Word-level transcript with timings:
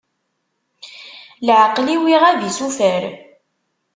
Leɛqel-iw 1.45 2.03
iɣab 2.13 2.41
isufer 2.49 3.03